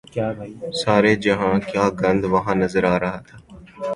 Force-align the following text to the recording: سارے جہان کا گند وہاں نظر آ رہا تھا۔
سارے 0.81 1.13
جہان 1.23 1.59
کا 1.71 1.83
گند 2.01 2.23
وہاں 2.33 2.55
نظر 2.61 2.83
آ 2.93 2.95
رہا 3.03 3.19
تھا۔ 3.27 3.35